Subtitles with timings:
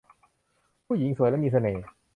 [0.85, 1.83] ผู้หญิงสวยและมีเสน่ห์